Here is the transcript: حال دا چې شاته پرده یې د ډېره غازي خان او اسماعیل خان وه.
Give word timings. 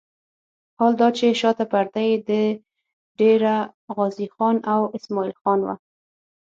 حال 0.79 0.93
دا 1.01 1.07
چې 1.17 1.25
شاته 1.41 1.65
پرده 1.71 2.01
یې 2.09 2.15
د 2.29 2.31
ډېره 3.19 3.55
غازي 3.95 4.27
خان 4.35 4.55
او 4.73 4.81
اسماعیل 4.97 5.33
خان 5.41 5.59
وه. 5.65 5.75